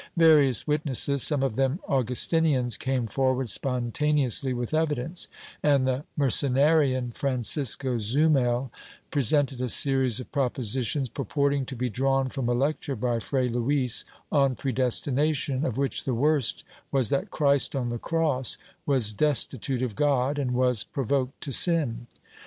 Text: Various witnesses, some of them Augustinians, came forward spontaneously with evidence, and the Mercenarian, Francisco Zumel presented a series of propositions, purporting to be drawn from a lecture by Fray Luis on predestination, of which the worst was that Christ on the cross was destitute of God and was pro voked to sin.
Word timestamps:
Various 0.17 0.65
witnesses, 0.65 1.21
some 1.21 1.43
of 1.43 1.55
them 1.55 1.79
Augustinians, 1.87 2.75
came 2.75 3.05
forward 3.05 3.49
spontaneously 3.49 4.51
with 4.51 4.73
evidence, 4.73 5.27
and 5.61 5.85
the 5.85 6.05
Mercenarian, 6.17 7.11
Francisco 7.11 7.99
Zumel 7.99 8.71
presented 9.11 9.61
a 9.61 9.69
series 9.69 10.19
of 10.19 10.31
propositions, 10.31 11.07
purporting 11.07 11.67
to 11.67 11.75
be 11.75 11.87
drawn 11.87 12.29
from 12.29 12.49
a 12.49 12.53
lecture 12.55 12.95
by 12.95 13.19
Fray 13.19 13.47
Luis 13.47 14.03
on 14.31 14.55
predestination, 14.55 15.63
of 15.63 15.77
which 15.77 16.03
the 16.03 16.15
worst 16.15 16.63
was 16.91 17.09
that 17.09 17.29
Christ 17.29 17.75
on 17.75 17.89
the 17.89 17.99
cross 17.99 18.57
was 18.87 19.13
destitute 19.13 19.83
of 19.83 19.95
God 19.95 20.39
and 20.39 20.55
was 20.55 20.83
pro 20.83 21.03
voked 21.05 21.41
to 21.41 21.51
sin. 21.51 22.07